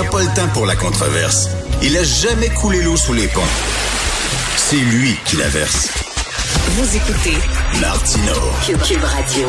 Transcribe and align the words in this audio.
A 0.00 0.04
pas 0.04 0.22
le 0.22 0.34
temps 0.34 0.48
pour 0.54 0.64
la 0.64 0.76
controverse. 0.76 1.50
Il 1.82 1.94
a 1.96 2.02
jamais 2.02 2.48
coulé 2.48 2.82
l'eau 2.82 2.96
sous 2.96 3.12
les 3.12 3.26
ponts. 3.28 3.40
C'est 4.56 4.76
lui 4.76 5.14
qui 5.26 5.36
la 5.36 5.48
verse. 5.48 5.90
Vous 6.70 6.96
écoutez 6.96 7.36
Martino. 7.80 8.32
Cube 8.64 9.02
Radio. 9.02 9.48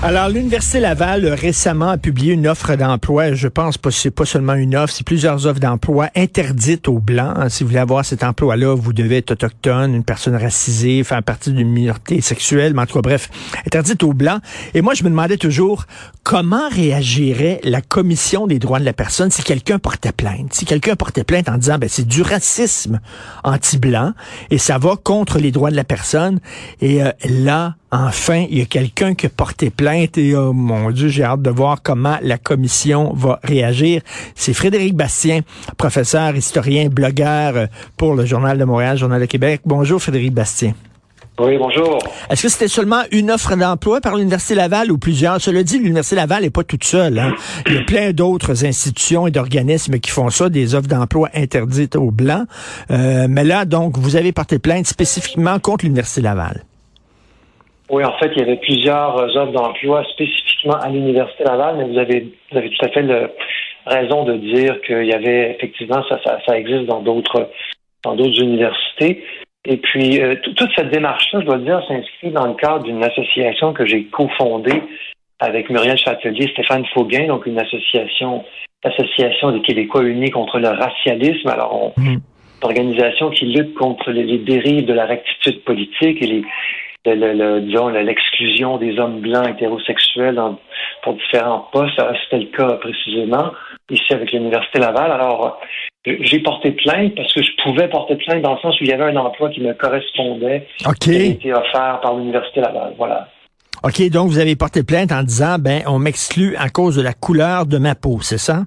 Alors, 0.00 0.28
l'Université 0.28 0.78
Laval 0.78 1.26
récemment 1.26 1.88
a 1.88 1.98
publié 1.98 2.34
une 2.34 2.46
offre 2.46 2.76
d'emploi. 2.76 3.32
Je 3.32 3.48
pense 3.48 3.76
que 3.76 3.90
c'est 3.90 4.12
pas 4.12 4.24
seulement 4.24 4.54
une 4.54 4.76
offre, 4.76 4.94
c'est 4.94 5.04
plusieurs 5.04 5.46
offres 5.46 5.58
d'emploi 5.58 6.10
interdites 6.14 6.86
aux 6.86 7.00
Blancs. 7.00 7.34
Si 7.48 7.64
vous 7.64 7.70
voulez 7.70 7.80
avoir 7.80 8.04
cet 8.04 8.22
emploi-là, 8.22 8.76
vous 8.76 8.92
devez 8.92 9.16
être 9.16 9.32
autochtone, 9.32 9.96
une 9.96 10.04
personne 10.04 10.36
racisée, 10.36 11.02
faire 11.02 11.20
partie 11.24 11.50
d'une 11.50 11.70
minorité 11.70 12.20
sexuelle, 12.20 12.74
mais 12.74 12.82
en 12.82 12.86
tout 12.86 12.94
cas, 12.94 13.02
bref, 13.02 13.28
interdite 13.66 14.04
aux 14.04 14.12
Blancs. 14.12 14.40
Et 14.74 14.82
moi, 14.82 14.94
je 14.94 15.02
me 15.02 15.10
demandais 15.10 15.36
toujours 15.36 15.86
comment 16.28 16.68
réagirait 16.68 17.58
la 17.64 17.80
Commission 17.80 18.46
des 18.46 18.58
droits 18.58 18.78
de 18.78 18.84
la 18.84 18.92
personne 18.92 19.30
si 19.30 19.42
quelqu'un 19.42 19.78
portait 19.78 20.12
plainte? 20.12 20.52
Si 20.52 20.66
quelqu'un 20.66 20.94
portait 20.94 21.24
plainte 21.24 21.48
en 21.48 21.56
disant, 21.56 21.78
ben, 21.78 21.88
c'est 21.88 22.06
du 22.06 22.20
racisme 22.20 23.00
anti-blanc 23.44 24.12
et 24.50 24.58
ça 24.58 24.76
va 24.76 24.96
contre 25.02 25.38
les 25.38 25.52
droits 25.52 25.70
de 25.70 25.76
la 25.76 25.84
personne. 25.84 26.38
Et 26.82 27.02
euh, 27.02 27.10
là, 27.24 27.76
Enfin, 27.90 28.44
il 28.50 28.58
y 28.58 28.60
a 28.60 28.66
quelqu'un 28.66 29.14
qui 29.14 29.24
a 29.24 29.28
porté 29.30 29.70
plainte 29.70 30.18
et 30.18 30.36
oh 30.36 30.52
mon 30.52 30.90
Dieu, 30.90 31.08
j'ai 31.08 31.24
hâte 31.24 31.40
de 31.40 31.48
voir 31.48 31.80
comment 31.82 32.18
la 32.20 32.36
commission 32.36 33.14
va 33.14 33.40
réagir. 33.42 34.02
C'est 34.34 34.52
Frédéric 34.52 34.94
Bastien, 34.94 35.40
professeur, 35.78 36.36
historien, 36.36 36.90
blogueur 36.90 37.56
euh, 37.56 37.66
pour 37.96 38.14
le 38.14 38.26
Journal 38.26 38.58
de 38.58 38.64
Montréal, 38.64 38.98
Journal 38.98 39.22
de 39.22 39.24
Québec. 39.24 39.62
Bonjour 39.64 40.02
Frédéric 40.02 40.34
Bastien. 40.34 40.74
Oui, 41.38 41.56
bonjour. 41.56 41.98
Est-ce 42.30 42.42
que 42.42 42.48
c'était 42.48 42.68
seulement 42.68 43.02
une 43.12 43.30
offre 43.30 43.56
d'emploi 43.56 44.00
par 44.00 44.16
l'Université 44.16 44.56
Laval 44.56 44.90
ou 44.90 44.98
plusieurs? 44.98 45.40
Cela 45.40 45.62
dit, 45.62 45.78
l'Université 45.78 46.16
Laval 46.16 46.42
n'est 46.42 46.50
pas 46.50 46.64
toute 46.64 46.82
seule. 46.82 47.18
Hein? 47.18 47.34
Il 47.66 47.74
y 47.74 47.78
a 47.78 47.82
plein 47.82 48.10
d'autres 48.10 48.66
institutions 48.66 49.28
et 49.28 49.30
d'organismes 49.30 50.00
qui 50.00 50.10
font 50.10 50.30
ça, 50.30 50.48
des 50.48 50.74
offres 50.74 50.88
d'emploi 50.88 51.28
interdites 51.34 51.94
aux 51.94 52.10
Blancs. 52.10 52.46
Euh, 52.90 53.26
mais 53.28 53.44
là, 53.44 53.66
donc, 53.66 53.96
vous 53.98 54.16
avez 54.16 54.32
porté 54.32 54.58
plainte 54.58 54.86
spécifiquement 54.86 55.60
contre 55.60 55.84
l'Université 55.84 56.22
Laval. 56.22 56.62
Oui, 57.88 58.04
en 58.04 58.18
fait, 58.18 58.32
il 58.34 58.40
y 58.40 58.42
avait 58.42 58.56
plusieurs 58.56 59.16
euh, 59.18 59.40
offres 59.40 59.52
d'emploi 59.52 60.02
spécifiquement 60.12 60.80
à 60.80 60.88
l'Université 60.88 61.44
Laval, 61.44 61.76
mais 61.78 61.84
vous 61.84 61.98
avez, 61.98 62.32
vous 62.50 62.58
avez 62.58 62.70
tout 62.70 62.84
à 62.84 62.88
fait 62.88 63.02
le, 63.02 63.30
raison 63.88 64.24
de 64.24 64.34
dire 64.34 64.80
qu'il 64.86 65.06
y 65.06 65.14
avait 65.14 65.52
effectivement, 65.56 66.02
ça, 66.08 66.18
ça, 66.24 66.38
ça 66.46 66.58
existe 66.58 66.86
dans 66.86 67.00
d'autres 67.00 67.48
dans 68.04 68.14
d'autres 68.14 68.40
universités. 68.40 69.24
Et 69.70 69.76
puis, 69.76 70.18
euh, 70.22 70.34
toute 70.56 70.70
cette 70.74 70.90
démarche-là, 70.90 71.40
je 71.40 71.44
dois 71.44 71.58
dire, 71.58 71.82
s'inscrit 71.86 72.30
dans 72.30 72.46
le 72.46 72.54
cadre 72.54 72.84
d'une 72.84 73.04
association 73.04 73.74
que 73.74 73.84
j'ai 73.84 74.04
cofondée 74.04 74.82
avec 75.40 75.68
Muriel 75.68 75.98
Châtelier, 75.98 76.48
Stéphane 76.52 76.86
Fauguin, 76.86 77.26
donc 77.26 77.44
une 77.44 77.60
association, 77.60 78.44
association 78.82 79.52
des 79.52 79.60
Québécois 79.60 80.04
unis 80.04 80.30
contre 80.30 80.58
le 80.58 80.68
racialisme. 80.68 81.48
Alors, 81.50 81.92
on, 81.96 82.00
mmh. 82.00 82.06
une 82.06 82.20
organisation 82.62 83.28
qui 83.28 83.44
lutte 83.44 83.74
contre 83.74 84.10
les, 84.10 84.24
les 84.24 84.38
dérives 84.38 84.86
de 84.86 84.94
la 84.94 85.04
rectitude 85.04 85.62
politique 85.64 86.22
et 86.22 86.26
les, 86.26 86.42
le, 87.04 87.60
disons, 87.60 87.88
l'exclusion 87.88 88.78
des 88.78 88.98
hommes 88.98 89.20
blancs 89.20 89.48
hétérosexuels 89.50 90.40
pour 91.02 91.12
différents 91.12 91.68
postes. 91.72 92.00
C'était 92.24 92.42
le 92.42 92.50
cas 92.56 92.72
précisément 92.78 93.52
ici 93.90 94.14
avec 94.14 94.32
l'Université 94.32 94.78
Laval. 94.78 95.12
Alors, 95.12 95.60
j'ai 96.04 96.38
porté 96.40 96.72
plainte 96.72 97.14
parce 97.16 97.32
que 97.32 97.42
je 97.42 97.50
pouvais 97.62 97.88
porter 97.88 98.16
plainte 98.16 98.42
dans 98.42 98.54
le 98.54 98.60
sens 98.60 98.80
où 98.80 98.84
il 98.84 98.90
y 98.90 98.92
avait 98.92 99.04
un 99.04 99.16
emploi 99.16 99.50
qui 99.50 99.60
me 99.60 99.74
correspondait, 99.74 100.66
qui 101.00 101.10
a 101.10 101.24
été 101.24 101.52
offert 101.52 102.00
par 102.00 102.14
l'Université 102.16 102.60
Laval. 102.60 102.94
Voilà. 102.96 103.28
OK, 103.84 104.08
donc 104.10 104.28
vous 104.28 104.38
avez 104.38 104.56
porté 104.56 104.82
plainte 104.82 105.12
en 105.12 105.22
disant, 105.22 105.56
ben, 105.58 105.82
on 105.86 105.98
m'exclut 105.98 106.56
à 106.56 106.68
cause 106.68 106.96
de 106.96 107.02
la 107.02 107.12
couleur 107.12 107.66
de 107.66 107.78
ma 107.78 107.94
peau, 107.94 108.18
c'est 108.20 108.38
ça? 108.38 108.62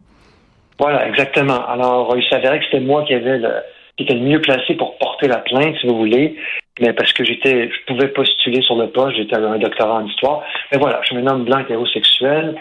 Voilà, 0.80 1.08
exactement. 1.08 1.66
Alors, 1.68 2.16
il 2.16 2.24
s'avérait 2.30 2.60
que 2.60 2.66
c'était 2.66 2.80
moi 2.80 3.04
qui 3.06 3.14
avait 3.14 3.38
le, 3.38 3.50
qui 3.98 4.04
était 4.04 4.14
le 4.14 4.22
mieux 4.22 4.42
placé 4.42 4.74
pour 4.76 4.98
porter 4.98 5.28
la 5.28 5.38
plainte, 5.38 5.76
si 5.82 5.88
vous 5.88 5.98
voulez 5.98 6.38
mais 6.80 6.94
parce 6.94 7.14
que 7.14 7.24
j'étais, 7.24 7.70
je 7.70 7.94
pouvais 7.94 8.08
postuler 8.08 8.62
sur 8.62 8.76
le 8.76 8.88
poste, 8.90 9.18
j'étais 9.18 9.36
un 9.36 9.58
doctorat 9.58 9.96
en 9.96 10.06
histoire. 10.08 10.44
Mais 10.72 10.78
voilà, 10.78 11.00
je 11.04 11.08
suis 11.08 11.18
un 11.18 11.28
homme 11.28 11.44
blanc 11.44 11.60
hétérosexuel, 11.60 12.56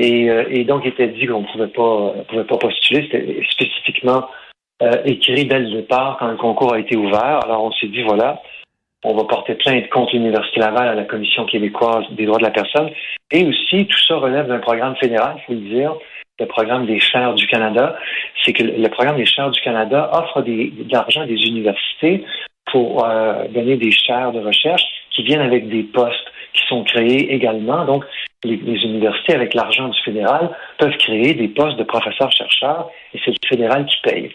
et, 0.00 0.30
euh, 0.30 0.44
et 0.48 0.64
donc 0.64 0.82
il 0.84 0.88
était 0.88 1.08
dit 1.08 1.26
qu'on 1.26 1.42
ne 1.42 1.46
pouvait 2.26 2.44
pas, 2.44 2.56
postuler. 2.56 3.02
C'était 3.02 3.42
spécifiquement 3.50 4.28
euh, 4.82 4.92
écrit 5.04 5.44
dès 5.44 5.58
le 5.58 5.70
départ 5.70 6.16
quand 6.18 6.28
le 6.28 6.36
concours 6.36 6.72
a 6.72 6.78
été 6.78 6.96
ouvert. 6.96 7.44
Alors 7.44 7.64
on 7.64 7.72
s'est 7.72 7.88
dit 7.88 8.02
voilà, 8.02 8.40
on 9.04 9.14
va 9.14 9.24
porter 9.24 9.54
plainte 9.56 9.90
contre 9.90 10.14
l'Université 10.14 10.60
Laval 10.60 10.88
à 10.88 10.94
la 10.94 11.04
Commission 11.04 11.44
québécoise 11.44 12.04
des 12.12 12.24
droits 12.24 12.38
de 12.38 12.44
la 12.44 12.50
personne. 12.50 12.90
Et 13.30 13.44
aussi, 13.46 13.86
tout 13.86 13.98
ça 14.08 14.16
relève 14.16 14.48
d'un 14.48 14.58
programme 14.58 14.96
fédéral, 14.96 15.36
il 15.36 15.42
faut 15.44 15.52
le 15.52 15.68
dire, 15.68 15.94
le 16.38 16.46
programme 16.46 16.86
des 16.86 16.98
chaires 16.98 17.34
du 17.34 17.46
Canada. 17.46 17.96
C'est 18.42 18.54
que 18.54 18.62
le 18.62 18.88
programme 18.88 19.16
des 19.16 19.26
chaires 19.26 19.50
du 19.50 19.60
Canada 19.60 20.10
offre 20.14 20.40
de 20.40 20.70
l'argent 20.90 21.26
des 21.26 21.46
universités 21.46 22.24
pour 22.72 23.04
euh, 23.04 23.48
donner 23.48 23.76
des 23.76 23.90
chaires 23.90 24.32
de 24.32 24.40
recherche 24.40 24.84
qui 25.10 25.24
viennent 25.24 25.42
avec 25.42 25.68
des 25.68 25.82
postes 25.82 26.32
qui 26.54 26.62
sont 26.68 26.84
créés 26.84 27.32
également. 27.34 27.84
Donc, 27.84 28.04
les, 28.44 28.84
universités, 28.84 29.34
avec 29.34 29.54
l'argent 29.54 29.88
du 29.88 30.00
fédéral, 30.02 30.50
peuvent 30.78 30.96
créer 30.98 31.34
des 31.34 31.48
postes 31.48 31.78
de 31.78 31.84
professeurs-chercheurs 31.84 32.90
et 33.14 33.20
c'est 33.24 33.30
le 33.30 33.48
fédéral 33.48 33.86
qui 33.86 33.96
paye. 34.02 34.30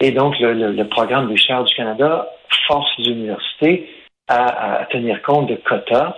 Et 0.00 0.10
donc, 0.10 0.34
le, 0.40 0.82
programme 0.84 1.28
des 1.28 1.36
chaires 1.36 1.64
du 1.64 1.74
Canada 1.74 2.28
force 2.66 2.90
les 2.98 3.10
universités 3.10 3.88
à, 4.28 4.86
tenir 4.90 5.22
compte 5.22 5.48
de 5.48 5.56
quotas. 5.56 6.16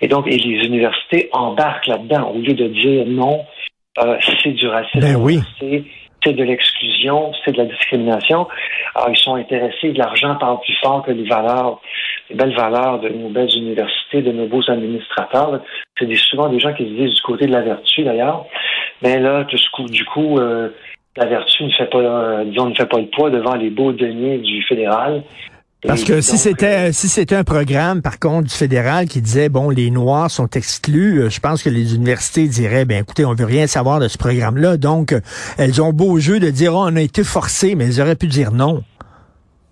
Et 0.00 0.08
donc, 0.08 0.26
et 0.28 0.36
les 0.36 0.66
universités 0.66 1.28
embarquent 1.32 1.88
là-dedans 1.88 2.30
au 2.30 2.38
lieu 2.38 2.54
de 2.54 2.68
dire 2.68 3.04
non, 3.06 3.44
euh, 3.98 4.16
c'est 4.42 4.52
du 4.52 4.68
racisme. 4.68 5.00
Ben 5.00 5.16
oui 5.16 5.40
c'est 6.24 6.32
de 6.32 6.44
l'exclusion, 6.44 7.32
c'est 7.44 7.52
de 7.52 7.58
la 7.58 7.64
discrimination. 7.66 8.48
Alors, 8.94 9.10
ils 9.10 9.16
sont 9.16 9.34
intéressés, 9.34 9.92
l'argent 9.92 10.36
parle 10.36 10.60
plus 10.60 10.76
fort 10.82 11.02
que 11.02 11.12
les 11.12 11.28
valeurs, 11.28 11.80
les 12.30 12.36
belles 12.36 12.54
valeurs 12.54 13.00
de 13.00 13.08
nos 13.08 13.28
belles 13.28 13.54
universités, 13.56 14.22
de 14.22 14.32
nos 14.32 14.46
beaux 14.46 14.68
administrateurs. 14.68 15.60
C'est 15.98 16.12
souvent 16.16 16.48
des 16.48 16.58
gens 16.58 16.72
qui 16.74 16.84
se 16.84 16.90
disent 16.90 17.14
du 17.14 17.22
côté 17.22 17.46
de 17.46 17.52
la 17.52 17.62
vertu, 17.62 18.02
d'ailleurs. 18.02 18.46
Mais 19.02 19.18
là, 19.18 19.44
du 19.44 19.56
coup, 19.72 19.84
du 19.84 20.04
coup 20.04 20.38
euh, 20.38 20.70
la 21.16 21.26
vertu 21.26 21.64
ne 21.64 21.70
fait 21.70 21.86
pas, 21.86 21.98
euh, 21.98 22.44
disons, 22.44 22.66
ne 22.66 22.74
fait 22.74 22.86
pas 22.86 22.98
le 22.98 23.06
poids 23.06 23.30
devant 23.30 23.54
les 23.54 23.70
beaux 23.70 23.92
deniers 23.92 24.38
du 24.38 24.62
fédéral. 24.62 25.22
Parce 25.86 26.02
que 26.02 26.20
si 26.20 26.36
c'était 26.38 26.92
si 26.92 27.06
c'était 27.06 27.36
un 27.36 27.44
programme 27.44 28.02
par 28.02 28.18
contre 28.18 28.48
du 28.48 28.54
fédéral 28.54 29.06
qui 29.06 29.20
disait 29.20 29.48
bon 29.48 29.70
les 29.70 29.90
noirs 29.90 30.28
sont 30.28 30.48
exclus, 30.56 31.20
euh, 31.20 31.30
je 31.30 31.38
pense 31.38 31.62
que 31.62 31.70
les 31.70 31.94
universités 31.94 32.48
diraient 32.48 32.84
ben 32.84 33.02
écoutez 33.02 33.24
on 33.24 33.32
veut 33.32 33.44
rien 33.44 33.68
savoir 33.68 34.00
de 34.00 34.08
ce 34.08 34.18
programme-là. 34.18 34.76
Donc 34.76 35.12
euh, 35.12 35.20
elles 35.56 35.80
ont 35.80 35.92
beau 35.92 36.18
jeu 36.18 36.40
de 36.40 36.50
dire 36.50 36.74
oh, 36.74 36.86
on 36.88 36.96
a 36.96 37.00
été 37.00 37.22
forcés, 37.22 37.76
mais 37.76 37.86
elles 37.86 38.00
auraient 38.00 38.16
pu 38.16 38.26
dire 38.26 38.50
non. 38.50 38.82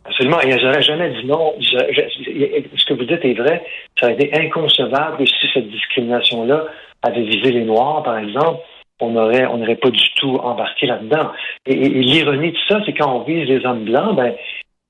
Absolument, 0.04 0.38
elles 0.40 0.62
n'auraient 0.62 0.82
jamais 0.82 1.10
dit 1.10 1.26
non. 1.26 1.54
ce 1.60 2.84
que 2.86 2.94
vous 2.94 3.04
dites 3.04 3.24
est 3.24 3.34
vrai. 3.34 3.64
Ça 3.98 4.06
aurait 4.06 4.14
été 4.14 4.32
inconcevable 4.32 5.26
si 5.26 5.46
cette 5.52 5.68
discrimination-là 5.68 6.66
avait 7.02 7.22
visé 7.24 7.50
les 7.50 7.64
noirs, 7.64 8.04
par 8.04 8.18
exemple. 8.18 8.60
On 9.00 9.14
aurait, 9.16 9.44
on 9.46 9.58
n'aurait 9.58 9.76
pas 9.76 9.90
du 9.90 10.14
tout 10.14 10.36
embarqué 10.36 10.86
là-dedans. 10.86 11.32
Et, 11.66 11.74
et 11.74 11.88
l'ironie 11.88 12.52
de 12.52 12.58
ça, 12.68 12.80
c'est 12.86 12.94
quand 12.94 13.12
on 13.12 13.24
vise 13.24 13.46
les 13.46 13.66
hommes 13.66 13.84
blancs, 13.84 14.16
ben 14.16 14.32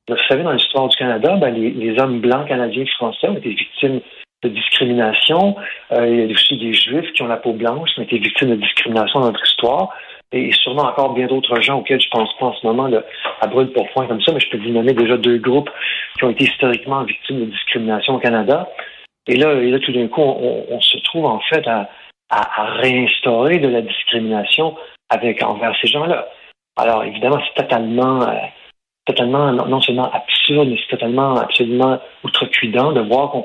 vous 0.08 0.16
savez, 0.28 0.42
dans 0.44 0.52
l'histoire 0.52 0.88
du 0.88 0.96
Canada, 0.96 1.36
ben, 1.36 1.54
les, 1.54 2.00
hommes 2.00 2.20
blancs 2.20 2.46
canadiens 2.46 2.82
et 2.82 2.86
français 2.86 3.28
ont 3.28 3.36
été 3.36 3.50
victimes 3.50 4.00
de 4.42 4.48
discrimination. 4.48 5.56
Euh, 5.92 6.06
il 6.06 6.20
y 6.20 6.22
a 6.22 6.32
aussi 6.32 6.56
des 6.58 6.72
Juifs 6.72 7.12
qui 7.12 7.22
ont 7.22 7.26
la 7.26 7.38
peau 7.38 7.52
blanche, 7.52 7.90
qui 7.94 8.00
ont 8.00 8.04
été 8.04 8.18
victimes 8.18 8.50
de 8.50 8.56
discrimination 8.56 9.20
dans 9.20 9.26
notre 9.26 9.44
histoire. 9.44 9.90
Et 10.32 10.52
sûrement 10.52 10.84
encore 10.84 11.14
bien 11.14 11.26
d'autres 11.26 11.60
gens 11.60 11.78
auxquels 11.78 12.00
je 12.00 12.08
pense 12.10 12.32
pas 12.38 12.46
en 12.46 12.54
ce 12.54 12.66
moment 12.66 12.88
à 13.40 13.46
brûle 13.46 13.72
pour 13.72 13.88
point 13.90 14.06
comme 14.06 14.20
ça, 14.22 14.32
mais 14.32 14.40
je 14.40 14.50
peux 14.50 14.58
vous 14.58 14.70
nommer 14.70 14.92
déjà 14.92 15.16
deux 15.16 15.38
groupes 15.38 15.70
qui 16.18 16.24
ont 16.24 16.30
été 16.30 16.44
historiquement 16.44 17.04
victimes 17.04 17.40
de 17.40 17.44
discrimination 17.46 18.14
au 18.14 18.18
Canada. 18.18 18.68
Et 19.28 19.36
là, 19.36 19.54
là 19.54 19.78
tout 19.78 19.92
d'un 19.92 20.08
coup, 20.08 20.22
on, 20.22 20.80
se 20.80 20.98
trouve 21.04 21.26
en 21.26 21.40
fait 21.40 21.66
à, 21.68 21.88
réinstaurer 22.80 23.58
de 23.58 23.68
la 23.68 23.82
discrimination 23.82 24.76
avec 25.10 25.42
envers 25.44 25.74
ces 25.80 25.88
gens-là. 25.88 26.28
Alors 26.76 27.04
évidemment, 27.04 27.40
c'est 27.46 27.62
totalement 27.62 28.22
euh, 28.22 28.34
totalement, 29.06 29.52
non 29.52 29.80
seulement 29.80 30.10
absurde, 30.12 30.68
mais 30.68 30.76
c'est 30.80 30.96
totalement, 30.96 31.36
absolument 31.36 31.98
outrecuidant 32.24 32.92
de 32.92 33.00
voir 33.00 33.30
qu'on 33.30 33.44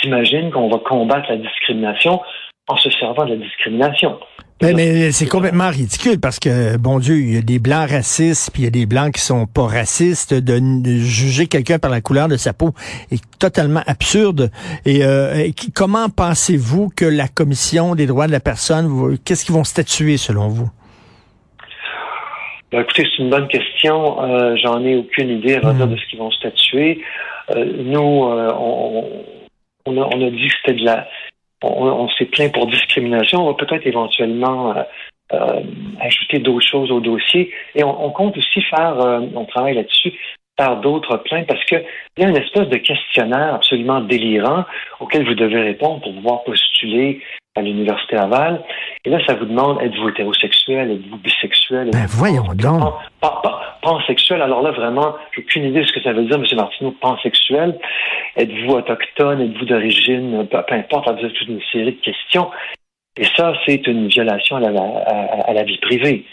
s'imagine 0.00 0.50
qu'on 0.50 0.68
va 0.68 0.78
combattre 0.78 1.28
la 1.28 1.36
discrimination 1.36 2.20
en 2.68 2.76
se 2.76 2.90
servant 2.90 3.24
de 3.24 3.30
la 3.30 3.36
discrimination. 3.36 4.18
Mais, 4.62 4.74
mais 4.74 5.10
c'est 5.10 5.26
complètement 5.26 5.70
ridicule 5.70 6.20
parce 6.20 6.38
que, 6.38 6.76
bon 6.76 7.00
Dieu, 7.00 7.16
il 7.16 7.34
y 7.34 7.36
a 7.36 7.42
des 7.42 7.58
blancs 7.58 7.90
racistes, 7.90 8.50
puis 8.52 8.62
il 8.62 8.64
y 8.66 8.68
a 8.68 8.70
des 8.70 8.86
blancs 8.86 9.12
qui 9.12 9.20
sont 9.20 9.46
pas 9.46 9.66
racistes. 9.66 10.34
De, 10.34 10.60
juger 11.00 11.48
quelqu'un 11.48 11.80
par 11.80 11.90
la 11.90 12.00
couleur 12.00 12.28
de 12.28 12.36
sa 12.36 12.52
peau 12.52 12.70
est 13.10 13.20
totalement 13.40 13.82
absurde. 13.88 14.52
Et, 14.86 15.04
euh, 15.04 15.50
comment 15.74 16.08
pensez-vous 16.08 16.90
que 16.94 17.04
la 17.04 17.26
Commission 17.26 17.96
des 17.96 18.06
droits 18.06 18.28
de 18.28 18.32
la 18.32 18.38
personne, 18.38 19.18
qu'est-ce 19.24 19.44
qu'ils 19.44 19.54
vont 19.54 19.64
statuer 19.64 20.16
selon 20.16 20.46
vous? 20.46 20.70
Ben, 22.72 22.80
écoutez, 22.80 23.04
c'est 23.04 23.22
une 23.22 23.30
bonne 23.30 23.48
question. 23.48 24.22
Euh, 24.22 24.56
J'en 24.56 24.84
ai 24.84 24.96
aucune 24.96 25.28
idée 25.28 25.56
à 25.56 25.72
hmm. 25.72 25.90
de 25.90 25.96
ce 25.96 26.06
qu'ils 26.06 26.18
vont 26.18 26.30
statuer. 26.30 27.02
Euh, 27.54 27.64
nous, 27.64 28.24
euh, 28.24 28.50
on, 28.58 29.04
on, 29.86 30.02
a, 30.02 30.06
on, 30.06 30.26
a, 30.26 30.30
dit 30.30 30.48
que 30.48 30.54
c'était 30.64 30.80
de 30.80 30.84
la 30.84 31.06
on, 31.62 32.08
s'est 32.10 32.26
plaint 32.26 32.52
pour 32.52 32.66
discrimination. 32.66 33.42
On 33.42 33.52
va 33.52 33.54
peut-être 33.54 33.86
éventuellement 33.86 34.76
euh, 34.76 34.82
euh, 35.32 35.60
ajouter 36.00 36.38
d'autres 36.38 36.66
choses 36.66 36.90
au 36.90 37.00
dossier. 37.00 37.52
Et 37.74 37.84
on, 37.84 38.10
compte 38.10 38.36
aussi 38.36 38.62
faire, 38.62 39.00
euh, 39.00 39.20
on 39.34 39.44
travaille 39.44 39.74
là-dessus, 39.74 40.12
faire 40.58 40.76
d'autres 40.78 41.18
plaintes 41.18 41.46
parce 41.46 41.64
qu'il 41.64 41.84
y 42.18 42.24
a 42.24 42.28
une 42.28 42.36
espèce 42.36 42.68
de 42.68 42.76
questionnaire 42.76 43.54
absolument 43.54 44.00
délirant 44.00 44.64
auquel 45.00 45.26
vous 45.26 45.34
devez 45.34 45.60
répondre 45.60 46.00
pour 46.00 46.14
pouvoir 46.14 46.44
postuler 46.44 47.20
à 47.54 47.60
l'Université 47.60 48.16
Laval. 48.16 48.62
Et 49.04 49.10
là, 49.10 49.18
ça 49.26 49.34
vous 49.34 49.44
demande, 49.44 49.80
êtes-vous 49.82 50.08
hétérosexuel, 50.08 50.90
êtes-vous 50.90 51.18
bisexuel? 51.18 51.90
ben 51.92 52.06
voyons 52.08 52.46
donc. 52.54 52.94
pansexuel, 53.82 54.40
alors 54.40 54.62
là, 54.62 54.70
vraiment, 54.70 55.16
j'ai 55.34 55.42
aucune 55.42 55.64
idée 55.64 55.80
de 55.80 55.84
ce 55.84 55.92
que 55.92 56.02
ça 56.02 56.12
veut 56.12 56.24
dire, 56.24 56.36
M. 56.36 56.44
Martineau, 56.56 56.92
pansexuel. 57.00 57.78
Êtes-vous 58.36 58.72
autochtone, 58.72 59.40
êtes-vous 59.42 59.66
d'origine, 59.66 60.46
peu, 60.48 60.62
importe, 60.70 61.06
ça 61.06 61.14
toute 61.14 61.48
une 61.48 61.60
série 61.70 61.92
de 61.92 62.00
questions. 62.00 62.50
Et 63.18 63.24
ça, 63.36 63.52
c'est 63.66 63.86
une 63.86 64.08
violation 64.08 64.56
à 64.56 64.60
la, 64.60 64.80
à, 65.46 65.52
la 65.52 65.64
vie 65.64 65.78
privée. 65.78 66.24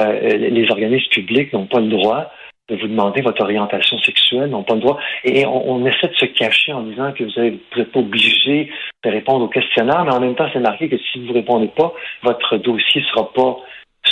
Euh, 0.00 0.36
les 0.38 0.70
organismes 0.70 1.10
publics 1.10 1.52
n'ont 1.52 1.66
pas 1.66 1.80
le 1.80 1.88
droit 1.88 2.30
de 2.72 2.80
vous 2.80 2.88
demander 2.88 3.20
votre 3.22 3.42
orientation 3.42 3.98
sexuelle, 3.98 4.50
n'ont 4.50 4.62
pas 4.62 4.74
le 4.74 4.80
droit. 4.80 4.98
Et 5.24 5.46
on, 5.46 5.84
essaie 5.86 6.08
de 6.08 6.14
se 6.14 6.26
cacher 6.26 6.72
en 6.72 6.82
disant 6.82 7.12
que 7.12 7.24
vous 7.24 7.78
n'êtes 7.78 7.92
pas 7.92 8.00
obligé 8.00 8.70
de 9.04 9.10
répondre 9.10 9.44
au 9.44 9.48
questionnaire, 9.48 10.04
mais 10.04 10.12
en 10.12 10.20
même 10.20 10.34
temps, 10.34 10.48
c'est 10.52 10.60
marqué 10.60 10.88
que 10.88 10.96
si 10.96 11.20
vous 11.20 11.28
ne 11.28 11.34
répondez 11.34 11.70
pas, 11.76 11.92
votre 12.22 12.56
dossier 12.58 13.00
ne 13.00 13.06
sera 13.06 13.32
pas 13.32 13.58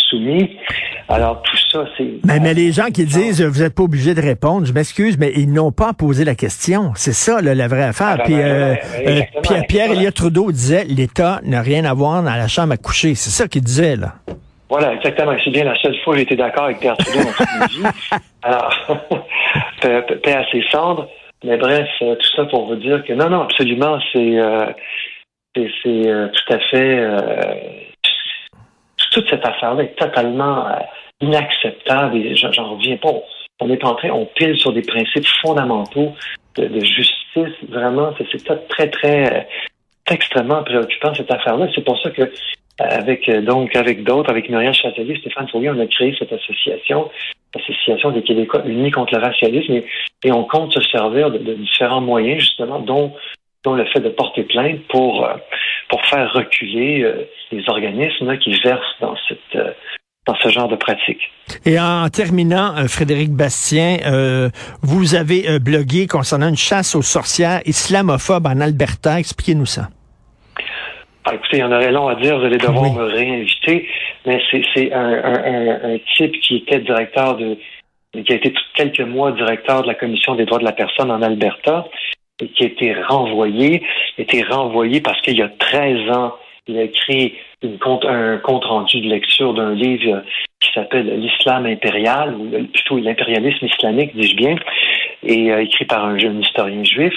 soumis. 0.09 0.57
Alors, 1.09 1.43
tout 1.43 1.57
ça, 1.73 1.85
c'est... 1.97 2.21
Mais, 2.25 2.39
mais 2.39 2.55
les 2.55 2.71
gens 2.73 2.87
qui 2.87 3.05
disent, 3.05 3.43
vous 3.43 3.63
n'êtes 3.63 3.75
pas 3.75 3.83
obligé 3.83 4.15
de 4.15 4.21
répondre, 4.21 4.67
je 4.67 4.73
m'excuse, 4.73 5.19
mais 5.19 5.33
ils 5.35 5.53
n'ont 5.53 5.73
pas 5.73 5.93
posé 5.93 6.25
la 6.25 6.35
question. 6.35 6.93
C'est 6.95 7.13
ça, 7.13 7.41
la 7.41 7.69
vraie 7.69 7.85
affaire. 7.85 8.17
Ah, 8.21 8.25
Puis, 8.25 8.35
ben, 8.35 8.41
euh, 8.41 8.75
ben, 9.05 9.19
euh, 9.19 9.41
Pierre, 9.43 9.67
Pierre 9.69 9.91
Elliott 9.93 10.15
Trudeau 10.15 10.53
disait, 10.53 10.85
l'État 10.85 11.41
n'a 11.45 11.63
rien 11.63 11.85
à 11.85 11.95
voir 11.95 12.23
dans 12.23 12.31
la 12.31 12.49
chambre 12.49 12.73
à 12.73 12.77
coucher. 12.77 13.15
C'est 13.15 13.31
ça 13.31 13.49
qu'il 13.49 13.63
disait, 13.63 13.97
là. 13.97 14.15
Voilà, 14.71 14.95
exactement. 14.95 15.37
C'est 15.45 15.51
bien 15.51 15.65
la 15.65 15.75
seule 15.83 15.99
fois 16.01 16.15
où 16.15 16.17
j'ai 16.17 16.23
été 16.23 16.37
d'accord 16.37 16.65
avec 16.65 16.79
Pierre 16.79 16.97
Trudeau 16.97 17.25
dans 17.25 17.33
toute 17.33 17.71
vie. 17.73 17.83
Alors, 18.43 18.73
paix 19.83 20.33
à 20.33 20.47
ses 20.51 20.63
cendres. 20.71 21.09
Mais 21.43 21.57
bref, 21.57 21.89
euh, 22.03 22.15
tout 22.15 22.37
ça 22.37 22.45
pour 22.45 22.67
vous 22.67 22.77
dire 22.77 23.03
que 23.05 23.13
non, 23.15 23.31
non, 23.31 23.43
absolument, 23.43 23.99
c'est 24.13 24.39
euh, 24.39 24.67
c'est 25.57 25.67
euh, 25.87 26.29
tout 26.29 26.53
à 26.53 26.59
fait 26.71 26.99
euh, 26.99 27.55
toute 29.11 29.29
cette 29.29 29.45
affaire-là 29.45 29.83
est 29.83 29.99
totalement 29.99 30.67
inacceptable 31.21 32.17
et 32.17 32.37
j'en 32.37 32.77
reviens 32.77 32.97
pas. 32.99 33.15
On 33.61 33.71
est 33.71 33.85
en 33.85 33.95
train, 33.95 34.11
on 34.11 34.27
pile 34.27 34.57
sur 34.57 34.73
des 34.73 34.83
principes 34.83 35.27
fondamentaux 35.43 36.15
de, 36.57 36.67
de 36.67 36.81
justice. 36.81 37.57
Vraiment, 37.69 38.15
c'est 38.31 38.69
très, 38.69 38.89
très, 38.89 39.49
extrêmement 40.09 40.63
préoccupant 40.63 41.15
cette 41.15 41.31
affaire-là. 41.31 41.69
C'est 41.75 41.85
pour 41.85 42.01
ça 42.01 42.11
que 42.11 42.31
avec 42.81 43.29
euh, 43.29 43.43
donc 43.43 43.77
avec 43.77 44.05
d'autres, 44.05 44.31
avec 44.31 44.49
Muriel 44.49 44.75
Châtelier, 44.75 45.17
Stéphane 45.21 45.49
Fourier, 45.49 45.71
on 45.71 45.79
a 45.79 45.87
créé 45.87 46.15
cette 46.19 46.33
association, 46.33 47.11
l'association 47.55 48.11
des 48.11 48.23
Québécois 48.23 48.63
unis 48.65 48.91
contre 48.91 49.15
le 49.15 49.23
racialisme, 49.23 49.83
et, 50.25 50.33
on 50.33 50.45
compte 50.45 50.73
se 50.73 50.81
servir 50.89 51.31
de, 51.31 51.39
différents 51.55 52.01
moyens 52.01 52.41
justement, 52.41 52.81
dont 52.81 53.13
dont 53.65 53.75
le 53.75 53.85
fait 53.85 54.01
de 54.01 54.09
porter 54.09 54.45
plainte 54.45 54.81
pour 54.89 55.27
euh, 55.27 55.35
pour 55.89 56.05
faire 56.07 56.33
reculer 56.33 57.03
euh, 57.03 57.29
les 57.53 57.69
organismes 57.69 58.39
qui 58.39 58.53
versent 58.63 58.97
dans 59.01 59.17
cette 59.29 59.77
dans 60.27 60.35
ce 60.37 60.49
genre 60.49 60.69
de 60.69 60.77
pratique. 60.77 61.31
Et 61.67 61.81
en 61.81 62.09
terminant, 62.09 62.75
Frédéric 62.89 63.31
Bastien, 63.31 64.51
vous 64.83 65.15
avez 65.15 65.59
blogué 65.59 66.07
concernant 66.07 66.49
une 66.49 66.59
chasse 66.59 66.95
aux 66.95 67.03
sorcières 67.03 67.63
islamophobes 67.65 68.47
en 68.47 68.61
Alberta. 68.61 69.19
Expliquez-nous 69.19 69.67
ça. 69.67 69.89
Ah, 71.31 71.37
écoutez, 71.37 71.59
il 71.59 71.61
y 71.61 71.63
en 71.63 71.71
aurait 71.71 71.93
long 71.93 72.09
à 72.09 72.17
dire, 72.17 72.37
vous 72.41 72.45
allez 72.45 72.59
devoir 72.59 72.93
me 72.93 73.05
réinviter, 73.05 73.89
mais 74.27 74.43
c'est 74.51 74.93
un, 74.93 75.97
type 76.17 76.41
qui 76.41 76.57
était 76.57 76.81
directeur 76.81 77.37
de, 77.37 77.57
qui 78.13 78.33
a 78.33 78.35
été 78.35 78.53
quelques 78.75 79.01
mois 79.01 79.31
directeur 79.31 79.83
de 79.83 79.87
la 79.87 79.95
Commission 79.95 80.35
des 80.35 80.45
droits 80.45 80.59
de 80.59 80.65
la 80.65 80.73
personne 80.73 81.09
en 81.09 81.23
Alberta 81.23 81.87
et 82.43 82.49
qui 82.49 82.65
a 82.65 82.67
été 82.67 82.95
renvoyé, 82.95 83.81
a 84.19 84.23
été 84.23 84.43
renvoyé 84.43 85.01
parce 85.01 85.21
qu'il 85.21 85.37
y 85.37 85.43
a 85.43 85.49
13 85.49 86.11
ans, 86.11 86.35
il 86.67 86.79
a 86.79 86.83
écrit 86.83 87.35
une 87.63 87.79
compte, 87.79 88.05
un 88.07 88.39
compte 88.39 88.65
rendu 88.65 89.01
de 89.01 89.09
lecture 89.09 89.55
d'un 89.55 89.73
livre 89.73 90.25
qui 90.59 90.73
s'appelle 90.75 91.21
L'islam 91.21 91.65
impérial, 91.67 92.35
ou 92.35 92.67
plutôt 92.67 92.99
l'impérialisme 92.99 93.67
islamique, 93.67 94.17
dis-je 94.17 94.35
bien, 94.35 94.57
et 95.23 95.53
euh, 95.53 95.63
écrit 95.63 95.85
par 95.85 96.05
un 96.05 96.19
jeune 96.19 96.41
historien 96.41 96.83
juif. 96.83 97.15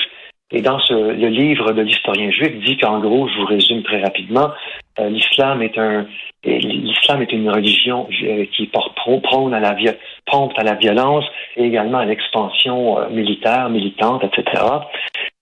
Et 0.53 0.61
dans 0.61 0.79
ce, 0.79 0.93
le 0.93 1.27
livre 1.29 1.71
de 1.71 1.81
l'historien 1.81 2.29
juif 2.29 2.63
dit 2.63 2.77
qu'en 2.77 2.99
gros, 2.99 3.27
je 3.27 3.39
vous 3.39 3.45
résume 3.47 3.81
très 3.81 4.01
rapidement, 4.01 4.51
euh, 4.99 5.09
l'islam 5.09 5.61
est 5.61 5.77
un 5.77 6.05
l'islam 6.45 7.21
est 7.21 7.31
une 7.31 7.49
religion 7.49 8.07
euh, 8.21 8.45
qui 8.55 8.67
porte 8.67 8.93
prône 8.95 9.53
à 9.53 9.61
la 9.61 9.75
prompte 10.25 10.59
à 10.59 10.63
la 10.63 10.75
violence 10.75 11.23
et 11.55 11.63
également 11.63 11.99
à 11.99 12.05
l'expansion 12.05 12.99
euh, 12.99 13.09
militaire, 13.09 13.69
militante, 13.69 14.25
etc. 14.25 14.61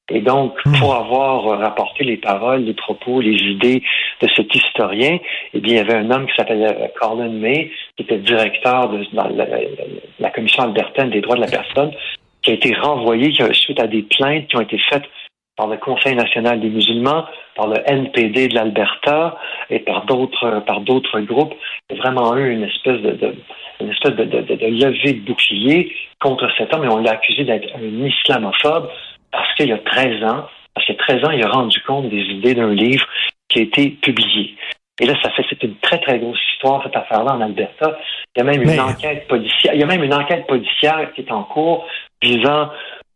Et 0.10 0.22
donc, 0.22 0.54
hmm. 0.63 0.74
pour 0.80 0.94
avoir 0.96 1.60
rapporté 1.60 2.04
les 2.04 2.18
paroles, 2.18 2.63
les 2.63 2.74
propos, 2.74 3.19
les 3.19 3.36
idées 3.36 3.81
de 4.22 4.28
cet 4.36 4.54
historien, 4.54 5.18
eh 5.54 5.60
bien, 5.60 5.74
il 5.74 5.78
y 5.78 5.80
avait 5.80 5.96
un 5.96 6.12
homme 6.12 6.28
qui 6.28 6.36
s'appelait 6.36 6.92
Colin 7.00 7.30
May, 7.30 7.72
qui 7.98 8.04
était 8.04 8.18
directeur 8.19 8.90
de 8.90 9.04
la, 9.13 9.48
la, 10.19 10.30
commission 10.30 10.63
albertaine 10.63 11.10
des 11.10 11.22
droits 11.22 11.36
de 11.36 11.42
la 11.42 11.48
personne, 11.48 11.92
qui 12.42 12.52
a 12.52 12.54
été 12.54 12.74
renvoyé 12.74 13.32
suite 13.54 13.80
à 13.80 13.88
des 13.88 14.04
plaintes 14.04 14.48
qui 14.48 14.58
ont 14.58 14.62
été 14.62 14.80
faites 14.90 15.06
par 15.58 15.68
le 15.68 15.78
Conseil 15.78 16.16
national 16.16 16.60
des 16.60 16.70
musulmans, 16.70 17.26
par 17.56 17.68
le 17.68 17.76
NPD 17.86 18.48
de 18.48 18.56
l'Alberta 18.56 19.38
et 19.70 19.80
par 19.80 20.06
d'autres 20.06 20.64
par 20.66 20.82
d'autres 20.82 21.20
groupes. 21.20 21.54
Il 21.90 21.98
y 21.98 22.00
a 22.00 22.02
vraiment 22.02 22.36
eu 22.36 22.52
une 22.52 22.64
espèce 22.64 23.02
de, 23.02 23.36
une 23.80 23.92
espèce 23.92 24.16
de, 24.16 24.24
de, 24.24 24.42
de, 24.42 24.66
levée 24.66 25.13
de 25.13 25.25
bouclier 25.25 25.96
contre 26.20 26.50
cet 26.58 26.74
homme 26.74 26.86
et 26.86 26.88
on 26.88 26.98
l'a 26.98 27.12
accusé 27.12 27.44
d'être 27.44 27.75
un 27.75 28.06
islamophobe 28.06 28.89
parce 29.32 29.54
qu'il 29.56 29.70
y 29.70 29.74
a 29.74 29.77
13 29.77 30.24
ans, 30.24 30.46
parce 30.74 30.86
qu'il 30.86 30.96
y 30.96 31.00
a 31.00 31.04
13 31.20 31.25
ans, 31.25 31.32
il 31.32 31.44
a 31.44 31.50
rendu 31.50 31.80
compte 31.82 32.10
des 32.10 32.22
idées 32.22 32.54
d'un 32.54 32.74
livre 32.74 33.06
qui 33.50 33.60
a 33.60 33.62
été 33.63 33.89
publié. 33.89 34.56
Et 35.00 35.06
là, 35.06 35.15
ça 35.22 35.32
fait, 35.32 35.44
c'est 35.50 35.63
une 35.63 35.75
très, 35.77 36.00
très 36.00 36.20
grosse 36.20 36.39
histoire, 36.54 36.84
cette 36.84 36.96
affaire-là, 36.96 37.34
en 37.34 37.42
Alberta. 37.42 37.98
Il 38.36 38.39
y 38.39 38.42
a 38.42 38.44
même 38.44 38.62
une 38.62 38.80
enquête 38.80 39.27
policière, 39.27 39.74
il 39.74 39.80
y 39.80 39.84
a 39.84 39.88
même 39.88 40.04
une 40.04 40.13
enquête 40.13 40.46
policière 40.48 41.12
qui 41.13 41.22
est 41.22 41.32
en 41.32 41.44
cours 41.44 41.88
visant 42.22 42.70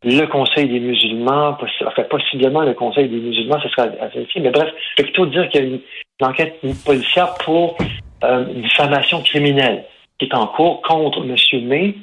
le 0.04 0.26
Conseil 0.28 0.70
des 0.70 0.80
musulmans, 0.80 1.58
enfin, 1.86 2.04
possiblement 2.04 2.62
le 2.62 2.74
Conseil 2.74 3.10
des 3.10 3.18
musulmans, 3.18 3.60
ce 3.62 3.70
sera 3.70 3.84
à 3.84 4.10
mais 4.40 4.52
bref, 4.52 4.70
je 4.98 5.04
vais 5.04 5.10
plutôt 5.10 5.26
dire 5.26 5.50
qu'il 5.50 5.62
y 5.62 5.64
a 5.64 5.68
une, 5.68 5.82
enquête 6.22 6.62
policière 6.86 7.34
pour 7.44 7.78
euh, 8.24 8.46
diffamation 8.46 9.22
criminelle 9.22 9.84
qui 10.18 10.26
est 10.26 10.34
en 10.34 10.48
cours 10.48 10.82
contre 10.82 11.24
M. 11.24 11.36
May. 11.68 11.96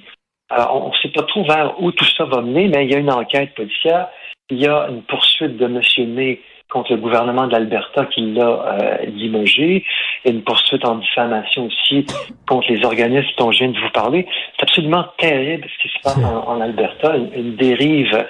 Alors, 0.50 0.84
on 0.84 0.88
ne 0.90 0.96
sait 0.96 1.08
pas 1.08 1.22
trop 1.22 1.44
vers 1.44 1.80
où 1.80 1.92
tout 1.92 2.04
ça 2.04 2.24
va 2.24 2.42
mener, 2.42 2.68
mais 2.68 2.84
il 2.84 2.92
y 2.92 2.94
a 2.94 2.98
une 2.98 3.10
enquête 3.10 3.54
policière. 3.54 4.08
Il 4.50 4.60
y 4.60 4.66
a 4.66 4.88
une 4.90 5.02
poursuite 5.02 5.56
de 5.56 5.64
M. 5.64 5.80
May 6.14 6.40
contre 6.72 6.92
le 6.92 6.98
gouvernement 6.98 7.46
de 7.46 7.52
l'Alberta 7.52 8.06
qui 8.06 8.32
l'a 8.32 8.48
euh, 8.48 9.06
limogé. 9.06 9.84
Il 10.24 10.30
y 10.30 10.32
a 10.32 10.34
une 10.34 10.42
poursuite 10.42 10.84
en 10.84 10.96
diffamation 10.96 11.66
aussi 11.66 12.06
contre 12.48 12.72
les 12.72 12.84
organismes 12.84 13.28
dont 13.38 13.52
je 13.52 13.58
viens 13.58 13.68
de 13.68 13.78
vous 13.78 13.90
parler. 13.90 14.26
C'est 14.56 14.62
absolument 14.62 15.04
terrible 15.18 15.68
ce 15.68 15.82
qui 15.82 15.94
se 15.94 16.02
passe 16.02 16.18
en, 16.18 16.60
Alberta, 16.60 17.16
une, 17.16 17.56
dérive, 17.56 18.26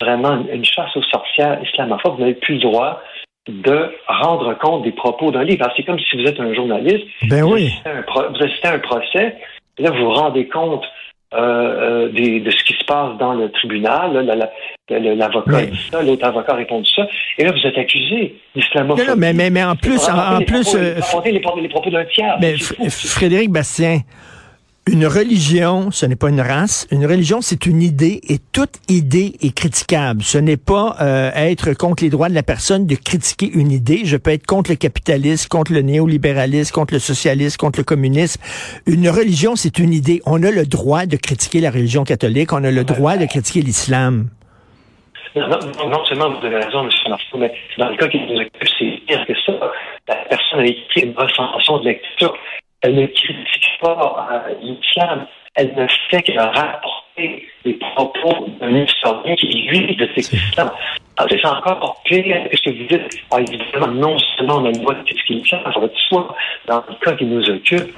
vraiment 0.00 0.44
une, 0.52 0.64
chasse 0.64 0.96
aux 0.96 1.02
sorcières 1.02 1.58
islamophobes. 1.62 2.14
Vous 2.14 2.20
n'avez 2.20 2.34
plus 2.34 2.54
le 2.54 2.60
droit 2.60 3.02
de 3.48 3.90
rendre 4.06 4.54
compte 4.54 4.84
des 4.84 4.92
propos 4.92 5.32
d'un 5.32 5.42
livre. 5.42 5.66
C'est 5.76 5.82
comme 5.82 5.98
si 5.98 6.16
vous 6.16 6.28
êtes 6.28 6.38
un 6.38 6.54
journaliste, 6.54 7.06
ben 7.28 7.42
vous, 7.42 7.54
oui. 7.54 7.72
vous 7.84 8.44
assistez 8.44 8.68
à 8.68 8.74
un 8.74 8.78
procès, 8.78 9.36
et 9.78 9.82
là 9.82 9.90
vous 9.90 10.04
vous 10.04 10.12
rendez 10.12 10.46
compte 10.46 10.84
euh, 11.34 12.08
euh 12.08 12.40
de 12.40 12.50
ce 12.50 12.64
qui 12.64 12.72
se 12.74 12.84
passe 12.84 13.16
dans 13.18 13.34
le 13.34 13.50
tribunal. 13.50 14.12
L'avocat 14.88 15.66
dit 15.66 15.88
ça, 15.90 16.02
l'autre 16.02 16.26
avocat 16.26 16.54
répond 16.54 16.82
ça. 16.84 17.06
Et 17.38 17.44
là, 17.44 17.52
vous 17.52 17.66
êtes 17.66 17.78
accusé 17.78 18.36
d'islamophobie. 18.54 19.10
Mais, 19.16 19.32
mais, 19.32 19.50
mais, 19.50 19.64
en 19.64 19.76
plus, 19.76 20.08
en, 20.08 20.42
plus... 20.42 20.74
Euh, 20.74 20.94
les, 21.24 21.40
propos, 21.40 21.90
d'un 21.90 22.04
tiers. 22.04 22.36
Mais 22.40 22.54
Frédéric 22.58 23.50
Bastien, 23.50 24.00
Une 24.92 25.06
religion, 25.06 25.92
ce 25.92 26.04
n'est 26.04 26.16
pas 26.16 26.30
une 26.30 26.40
race. 26.40 26.88
Une 26.90 27.06
religion, 27.06 27.40
c'est 27.40 27.64
une 27.66 27.80
idée 27.80 28.20
et 28.28 28.38
toute 28.52 28.72
idée 28.88 29.34
est 29.40 29.54
critiquable. 29.54 30.20
Ce 30.24 30.36
n'est 30.36 30.56
pas 30.56 30.96
euh, 31.00 31.30
être 31.32 31.74
contre 31.74 32.02
les 32.02 32.10
droits 32.10 32.28
de 32.28 32.34
la 32.34 32.42
personne 32.42 32.88
de 32.88 32.96
critiquer 32.96 33.48
une 33.54 33.70
idée. 33.70 34.00
Je 34.04 34.16
peux 34.16 34.32
être 34.32 34.46
contre 34.46 34.72
le 34.72 34.76
capitalisme, 34.76 35.46
contre 35.46 35.72
le 35.74 35.82
néolibéralisme, 35.82 36.74
contre 36.74 36.94
le 36.94 36.98
socialisme, 36.98 37.56
contre 37.56 37.78
le 37.78 37.84
communisme. 37.84 38.42
Une 38.88 39.08
religion, 39.08 39.54
c'est 39.54 39.78
une 39.78 39.92
idée. 39.92 40.22
On 40.26 40.42
a 40.42 40.50
le 40.50 40.66
droit 40.66 41.06
de 41.06 41.14
critiquer 41.14 41.60
la 41.60 41.70
religion 41.70 42.02
catholique. 42.02 42.52
On 42.52 42.64
a 42.64 42.72
le 42.72 42.82
droit 42.82 43.16
de 43.16 43.26
critiquer 43.26 43.60
l'islam. 43.60 44.26
Non, 45.36 46.04
seulement 46.08 46.30
vous 46.30 46.44
avez 46.44 46.56
raison, 46.56 46.82
M. 46.82 46.90
Marceau, 47.08 47.38
mais 47.38 47.52
dans 47.78 47.90
le 47.90 47.96
cas 47.96 48.08
qui 48.08 48.18
nous 48.18 48.40
occupe, 48.40 48.68
c'est 48.76 49.06
pire 49.06 49.24
que 49.24 49.34
ça. 49.46 49.52
La 50.08 50.16
personne 50.28 50.58
a 50.58 50.66
écrit 50.66 51.02
une 51.02 51.14
recension 51.16 51.78
de 51.78 51.84
lecture. 51.84 52.34
Elle 52.82 52.94
ne 52.94 53.06
critique 53.06 53.70
pas 53.80 54.28
euh, 54.32 54.54
l'islam. 54.62 55.26
Elle 55.54 55.74
ne 55.74 55.86
fait 56.08 56.22
que 56.22 56.38
rapporter 56.38 57.46
les 57.64 57.74
propos 57.74 58.48
d'un 58.60 58.74
historien 58.76 59.36
qui, 59.36 59.46
lui, 59.46 59.96
de 59.96 60.08
cet 60.14 60.32
islam. 60.32 60.70
C'est 61.28 61.44
encore 61.44 62.00
pire 62.04 62.48
que 62.50 62.56
ce 62.56 62.62
que 62.62 62.70
vous 62.70 62.86
dites. 62.86 63.22
Évidemment, 63.36 63.88
non 63.88 64.18
seulement 64.18 64.56
on 64.56 64.64
a 64.66 64.70
le 64.70 64.78
droit 64.78 64.94
de 64.94 65.02
critiquer 65.02 65.34
l'islam, 65.34 65.60
ça 65.64 65.78
va 65.78 65.86
de 65.86 65.96
soi. 66.08 66.34
Dans 66.66 66.82
le 66.88 66.94
cas 67.04 67.12
qui 67.16 67.24
nous 67.26 67.50
occupe, 67.50 67.92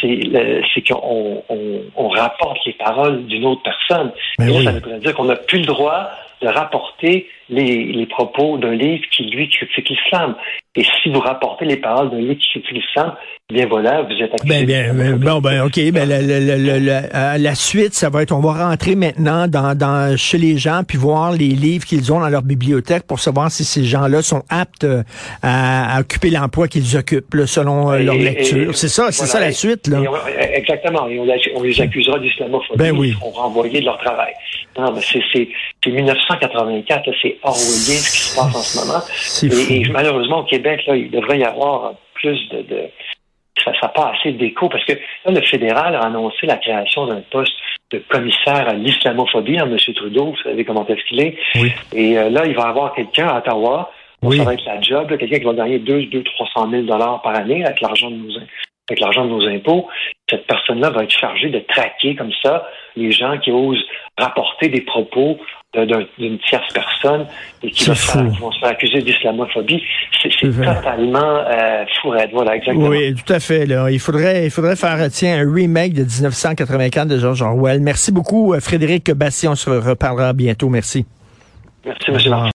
c'est 0.00 0.82
qu'on 0.88 1.42
on, 1.48 1.82
on, 1.96 2.08
rapporte 2.08 2.58
les 2.66 2.72
paroles 2.74 3.26
d'une 3.26 3.44
autre 3.44 3.62
personne. 3.62 4.12
Mais 4.38 4.46
Et 4.46 4.56
oui. 4.56 4.64
ça 4.64 4.72
voudrait 4.72 4.98
dire 4.98 5.14
qu'on 5.14 5.24
n'a 5.24 5.36
plus 5.36 5.58
le 5.58 5.66
droit 5.66 6.08
de 6.40 6.48
rapporter 6.48 7.28
les, 7.48 7.84
les 7.92 8.06
propos 8.06 8.58
d'un 8.58 8.74
livre 8.74 9.04
qui, 9.10 9.24
lui, 9.24 9.48
critique 9.48 9.88
l'islam. 9.90 10.34
Et 10.76 10.82
si 11.02 11.10
vous 11.10 11.20
rapportez 11.20 11.64
les 11.66 11.76
paroles 11.76 12.10
d'un 12.10 12.18
livre 12.18 12.34
qui 12.40 12.60
critique 12.60 12.82
l'islam, 12.84 13.14
bien 13.52 13.66
voilà, 13.66 14.02
vous 14.02 14.12
êtes 14.12 14.32
accusé. 14.34 14.64
Ben, 14.64 14.66
bien, 14.66 15.16
bon, 15.16 15.40
ben, 15.40 15.62
OK. 15.64 15.78
Ben, 15.92 16.08
la, 16.08 16.20
la, 16.20 16.40
la, 16.40 16.56
la, 16.56 17.00
la, 17.00 17.38
la 17.38 17.54
suite, 17.54 17.94
ça 17.94 18.08
va 18.10 18.22
être, 18.22 18.32
on 18.32 18.40
va 18.40 18.68
rentrer 18.68 18.96
maintenant 18.96 19.46
dans, 19.46 19.76
dans, 19.76 20.16
chez 20.16 20.38
les 20.38 20.56
gens 20.58 20.82
puis 20.86 20.98
voir 20.98 21.32
les 21.32 21.48
livres 21.48 21.84
qu'ils 21.84 22.12
ont 22.12 22.20
dans 22.20 22.28
leur 22.28 22.42
bibliothèque 22.42 23.06
pour 23.06 23.20
savoir 23.20 23.50
si 23.50 23.64
ces 23.64 23.84
gens-là 23.84 24.22
sont 24.22 24.42
aptes 24.48 24.84
euh, 24.84 25.02
à, 25.42 25.96
à 25.96 26.00
occuper 26.00 26.30
l'emploi 26.30 26.66
qu'ils 26.66 26.96
occupent, 26.96 27.34
là, 27.34 27.46
selon 27.46 27.92
euh, 27.92 27.98
leur 27.98 28.14
lecture. 28.16 28.74
C'est 28.74 28.88
ça, 28.88 29.12
c'est 29.12 29.24
voilà. 29.26 29.32
ça 29.32 29.40
la 29.40 29.52
suite, 29.52 29.86
là. 29.88 30.00
Et 30.00 30.08
on- 30.08 30.14
exactement. 30.54 31.06
Et 31.08 31.18
on, 31.20 31.26
on 31.56 31.62
les 31.62 31.80
accusera 31.80 32.18
d'islamophobie. 32.18 32.78
Ben 32.78 32.92
oui. 32.96 33.10
Ils 33.10 33.14
seront 33.18 33.30
renvoyés 33.30 33.80
de 33.80 33.84
leur 33.84 33.98
travail. 33.98 34.32
Non, 34.76 34.92
mais 34.92 35.00
c'est, 35.02 35.22
c'est, 35.32 35.48
c'est 35.84 35.90
1984, 35.90 37.06
là, 37.06 37.12
c'est 37.42 37.48
orwellien 37.48 38.00
ce 38.00 38.10
qui 38.12 38.18
se 38.18 38.36
passe 38.36 38.54
en 38.54 38.62
ce 38.62 38.78
moment. 38.86 39.64
Et, 39.68 39.76
et 39.80 39.88
malheureusement, 39.90 40.40
au 40.40 40.44
Québec, 40.44 40.82
là, 40.86 40.96
il 40.96 41.10
devrait 41.10 41.38
y 41.38 41.44
avoir 41.44 41.94
plus 42.14 42.48
de... 42.50 42.62
de 42.62 42.88
ça 43.64 43.70
n'a 43.82 43.88
pas 43.88 44.12
assez 44.18 44.32
d'écho 44.32 44.68
parce 44.68 44.84
que 44.84 44.92
là, 44.92 45.30
le 45.30 45.40
fédéral 45.42 45.94
a 45.94 46.00
annoncé 46.00 46.46
la 46.46 46.56
création 46.56 47.06
d'un 47.06 47.22
poste 47.30 47.54
de 47.92 47.98
commissaire 48.08 48.68
à 48.68 48.74
l'islamophobie, 48.74 49.58
hein, 49.58 49.68
M. 49.70 49.94
Trudeau, 49.94 50.26
vous 50.32 50.42
savez 50.42 50.64
comment 50.64 50.86
est-ce 50.86 51.04
qu'il 51.04 51.20
est. 51.20 51.36
Oui. 51.54 51.72
Et 51.92 52.18
euh, 52.18 52.30
là, 52.30 52.46
il 52.46 52.54
va 52.54 52.62
y 52.62 52.66
avoir 52.66 52.92
quelqu'un 52.94 53.28
à 53.28 53.38
Ottawa, 53.38 53.92
Oui. 54.22 54.38
ça 54.38 54.44
va 54.44 54.54
être 54.54 54.64
la 54.66 54.80
job, 54.80 55.16
quelqu'un 55.16 55.38
qui 55.38 55.44
va 55.44 55.52
gagner 55.54 55.78
2, 55.78 56.06
2 56.06 56.22
300 56.24 56.70
000 56.70 56.82
dollars 56.82 57.22
par 57.22 57.36
année 57.36 57.64
avec 57.64 57.80
l'argent 57.80 58.10
de 58.10 58.16
nos 58.16 58.38
avec 58.88 59.00
l'argent 59.00 59.24
de 59.24 59.30
nos 59.30 59.46
impôts. 59.48 59.88
Cette 60.28 60.46
personne-là 60.46 60.90
va 60.90 61.04
être 61.04 61.10
chargée 61.10 61.48
de 61.48 61.60
traquer 61.60 62.14
comme 62.16 62.32
ça 62.42 62.68
les 62.96 63.12
gens 63.12 63.38
qui 63.38 63.50
osent 63.50 63.82
rapporter 64.18 64.68
des 64.68 64.82
propos 64.82 65.38
d'une 66.18 66.38
tierce 66.38 66.66
personne 66.72 67.26
et 67.62 67.70
qui, 67.70 67.84
va 67.84 67.94
faire- 67.94 68.24
vont 68.40 68.52
se 68.52 68.58
faire 68.60 68.68
accuser 68.70 69.02
d'islamophobie. 69.02 69.82
C'est 70.22 70.30
totalement 70.40 71.18
euh, 71.46 71.84
fourette. 72.00 72.30
Voilà, 72.32 72.56
exactement. 72.56 72.88
Oui, 72.88 73.14
tout 73.14 73.32
à 73.32 73.40
fait. 73.40 73.66
Là. 73.66 73.90
Il 73.90 73.98
faudrait, 74.00 74.44
il 74.46 74.50
faudrait 74.50 74.76
faire 74.76 74.98
tiens, 75.10 75.40
un 75.46 75.52
remake 75.52 75.92
de 75.94 76.04
1984 76.04 77.08
de 77.08 77.18
George 77.18 77.42
Orwell. 77.42 77.80
Merci 77.80 78.12
beaucoup, 78.12 78.54
euh, 78.54 78.60
Frédéric 78.60 79.10
Bastien. 79.12 79.52
On 79.52 79.54
se 79.56 79.70
reparlera 79.70 80.32
bientôt. 80.32 80.68
Merci. 80.68 81.04
Merci, 81.84 82.04
M. 82.08 82.14
Martin. 82.14 82.30